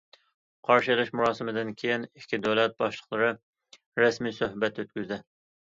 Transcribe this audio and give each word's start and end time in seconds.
قارشى 0.69 0.91
ئېلىش 0.93 1.11
مۇراسىمىدىن 1.19 1.69
كېيىن، 1.83 2.07
ئىككى 2.09 2.41
دۆلەت 2.49 2.75
باشلىقلىرى 2.81 3.31
رەسمىي 4.05 4.39
سۆھبەت 4.43 4.81
ئۆتكۈزدى. 4.87 5.25